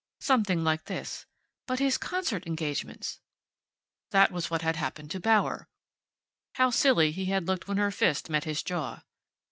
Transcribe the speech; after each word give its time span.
Something 0.19 0.63
like 0.63 0.85
this: 0.85 1.27
But 1.67 1.77
his 1.77 1.99
concert 1.99 2.47
engagements?... 2.47 3.19
That 4.09 4.31
was 4.31 4.49
what 4.49 4.63
had 4.63 4.75
happened 4.75 5.11
to 5.11 5.19
Bauer.... 5.19 5.67
How 6.55 6.71
silly 6.71 7.11
he 7.11 7.25
had 7.25 7.45
looked 7.45 7.67
when 7.67 7.77
her 7.77 7.91
fist 7.91 8.27
met 8.27 8.45
his 8.45 8.63
jaw.... 8.63 9.03